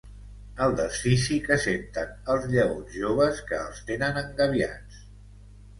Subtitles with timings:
[0.67, 5.03] El desfici que senten els lleons joves que els tenen engabiats